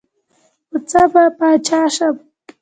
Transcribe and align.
پۀ 0.69 0.77
څۀ 0.89 1.01
به 1.11 1.23
باچا 1.37 1.81
شم 1.95 2.13
ـ 2.17 2.19